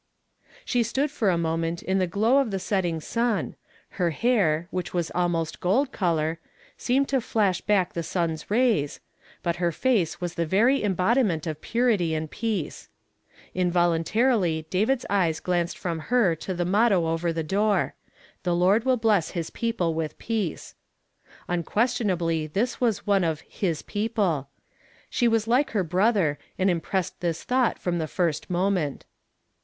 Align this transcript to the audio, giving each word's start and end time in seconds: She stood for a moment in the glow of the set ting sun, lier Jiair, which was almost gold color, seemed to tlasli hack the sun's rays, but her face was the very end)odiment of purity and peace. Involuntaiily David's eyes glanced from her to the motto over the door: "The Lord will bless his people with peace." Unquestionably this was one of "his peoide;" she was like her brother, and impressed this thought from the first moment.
She 0.65 0.81
stood 0.81 1.11
for 1.11 1.29
a 1.29 1.37
moment 1.37 1.83
in 1.83 1.99
the 1.99 2.07
glow 2.07 2.39
of 2.39 2.49
the 2.49 2.57
set 2.57 2.81
ting 2.81 2.99
sun, 3.01 3.55
lier 3.99 4.09
Jiair, 4.11 4.65
which 4.71 4.95
was 4.95 5.11
almost 5.13 5.59
gold 5.59 5.91
color, 5.91 6.39
seemed 6.75 7.07
to 7.09 7.17
tlasli 7.17 7.61
hack 7.67 7.93
the 7.93 8.01
sun's 8.01 8.49
rays, 8.49 8.99
but 9.43 9.57
her 9.57 9.71
face 9.71 10.19
was 10.19 10.33
the 10.33 10.45
very 10.47 10.81
end)odiment 10.81 11.45
of 11.45 11.61
purity 11.61 12.15
and 12.15 12.31
peace. 12.31 12.89
Involuntaiily 13.55 14.67
David's 14.71 15.05
eyes 15.07 15.39
glanced 15.39 15.77
from 15.77 15.99
her 16.09 16.33
to 16.35 16.55
the 16.55 16.65
motto 16.65 17.05
over 17.05 17.31
the 17.31 17.43
door: 17.43 17.93
"The 18.41 18.55
Lord 18.55 18.85
will 18.85 18.97
bless 18.97 19.29
his 19.37 19.51
people 19.51 19.93
with 19.93 20.17
peace." 20.17 20.73
Unquestionably 21.47 22.47
this 22.47 22.81
was 22.81 23.05
one 23.05 23.23
of 23.23 23.41
"his 23.41 23.83
peoide;" 23.83 24.47
she 25.11 25.27
was 25.27 25.47
like 25.47 25.69
her 25.77 25.83
brother, 25.83 26.39
and 26.57 26.71
impressed 26.71 27.19
this 27.19 27.43
thought 27.43 27.77
from 27.77 27.99
the 27.99 28.07
first 28.07 28.49
moment. 28.49 29.05